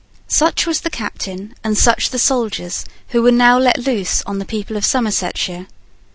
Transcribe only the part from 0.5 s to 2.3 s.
was the captain and such the